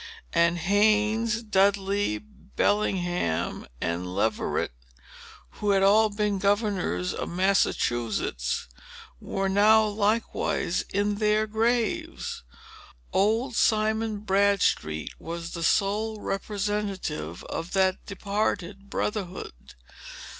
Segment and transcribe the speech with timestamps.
[0.33, 4.71] And Haynes, Dudley, Bellingham and Leverett,
[5.59, 8.67] who had all been governors of Massachusetts,
[9.19, 12.41] were now likewise in their graves.
[13.13, 19.75] Old Simon Bradstreet was the sole representative of that departed brotherhood.